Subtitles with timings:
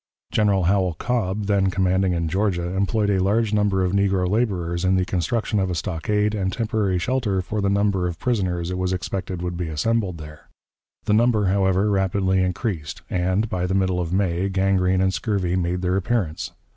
[0.31, 4.95] General Howell Cobb, then commanding in Georgia, employed a large number of negro laborers in
[4.95, 8.93] the construction of a stockade and temporary shelter for the number of prisoners it was
[8.93, 10.49] expected would be assembled there.
[11.05, 15.83] The number, however, rapidly increased, and, by the middle of May, gangrene and scurvy made
[15.83, 16.51] their appearance.